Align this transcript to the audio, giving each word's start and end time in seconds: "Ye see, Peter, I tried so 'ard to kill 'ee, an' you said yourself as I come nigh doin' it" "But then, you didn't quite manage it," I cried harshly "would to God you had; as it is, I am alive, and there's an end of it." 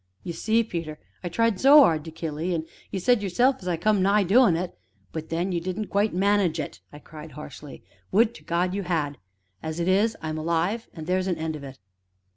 "Ye 0.23 0.33
see, 0.33 0.63
Peter, 0.63 0.97
I 1.23 1.29
tried 1.29 1.59
so 1.59 1.83
'ard 1.83 2.03
to 2.05 2.11
kill 2.11 2.39
'ee, 2.41 2.55
an' 2.55 2.65
you 2.89 2.97
said 2.99 3.21
yourself 3.21 3.57
as 3.61 3.67
I 3.67 3.77
come 3.77 4.01
nigh 4.01 4.23
doin' 4.23 4.55
it" 4.55 4.75
"But 5.13 5.29
then, 5.29 5.51
you 5.51 5.61
didn't 5.61 5.89
quite 5.89 6.11
manage 6.11 6.59
it," 6.59 6.79
I 6.91 6.97
cried 6.97 7.33
harshly 7.33 7.83
"would 8.11 8.33
to 8.33 8.43
God 8.43 8.73
you 8.73 8.81
had; 8.81 9.19
as 9.61 9.79
it 9.79 9.87
is, 9.87 10.17
I 10.19 10.29
am 10.29 10.39
alive, 10.39 10.89
and 10.95 11.05
there's 11.05 11.27
an 11.27 11.37
end 11.37 11.55
of 11.55 11.63
it." 11.63 11.77